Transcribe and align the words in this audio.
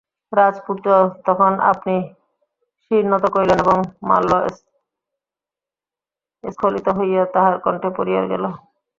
রাজপুত্র 0.33 0.87
তখন 1.27 1.51
আপনি 1.71 1.95
শির 2.83 3.03
নত 3.11 3.23
করিলেন 3.33 3.57
এবং 3.59 3.77
মাল্য 4.09 4.31
স্খলিত 6.43 6.87
হইয়া 6.97 7.23
তাঁহার 7.33 7.55
কণ্ঠে 7.65 7.89
পড়িয়া 7.97 8.23
গেল। 8.31 8.43